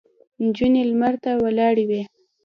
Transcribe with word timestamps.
نجونې 0.43 0.81
لمر 0.89 1.13
ته 1.23 1.31
ولاړې 1.43 1.83
وې. 1.89 2.01